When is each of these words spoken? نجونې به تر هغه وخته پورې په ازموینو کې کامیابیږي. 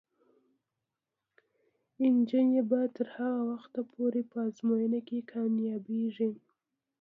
نجونې 2.15 2.61
به 2.69 2.79
تر 2.95 3.07
هغه 3.15 3.41
وخته 3.51 3.81
پورې 3.93 4.21
په 4.31 4.37
ازموینو 4.49 4.99
کې 5.07 5.27
کامیابیږي. 5.31 6.31